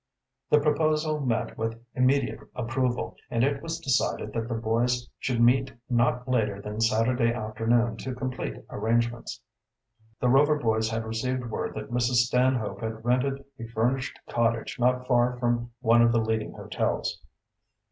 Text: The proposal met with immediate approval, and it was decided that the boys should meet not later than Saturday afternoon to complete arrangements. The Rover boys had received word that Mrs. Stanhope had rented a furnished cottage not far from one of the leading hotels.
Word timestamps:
The 0.49 0.59
proposal 0.59 1.19
met 1.23 1.59
with 1.59 1.79
immediate 1.93 2.39
approval, 2.55 3.15
and 3.29 3.43
it 3.43 3.61
was 3.61 3.77
decided 3.79 4.33
that 4.33 4.47
the 4.47 4.55
boys 4.55 5.07
should 5.19 5.39
meet 5.39 5.71
not 5.91 6.27
later 6.27 6.59
than 6.59 6.81
Saturday 6.81 7.31
afternoon 7.31 7.97
to 7.97 8.15
complete 8.15 8.55
arrangements. 8.71 9.41
The 10.19 10.27
Rover 10.27 10.57
boys 10.57 10.89
had 10.89 11.05
received 11.05 11.45
word 11.51 11.75
that 11.75 11.91
Mrs. 11.91 12.23
Stanhope 12.25 12.81
had 12.81 13.05
rented 13.05 13.45
a 13.59 13.67
furnished 13.67 14.17
cottage 14.27 14.79
not 14.79 15.05
far 15.05 15.37
from 15.37 15.69
one 15.81 16.01
of 16.01 16.11
the 16.13 16.19
leading 16.25 16.53
hotels. 16.53 17.21